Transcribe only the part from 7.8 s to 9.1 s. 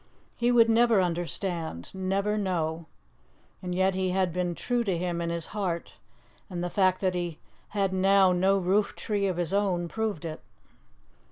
now no roof